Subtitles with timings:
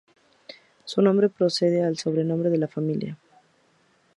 [0.83, 3.19] Su nombre procede del sobrenombre de la familia.